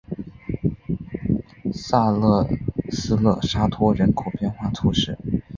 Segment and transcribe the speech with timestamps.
[1.71, 2.47] 萨勒
[2.89, 5.15] 斯勒沙托人口变化图示